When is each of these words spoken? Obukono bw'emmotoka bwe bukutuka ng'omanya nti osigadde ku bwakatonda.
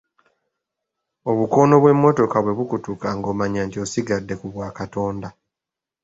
Obukono 1.29 1.73
bw'emmotoka 1.81 2.37
bwe 2.41 2.53
bukutuka 2.57 3.07
ng'omanya 3.17 3.61
nti 3.67 3.77
osigadde 3.83 4.33
ku 4.41 4.47
bwakatonda. 4.53 5.29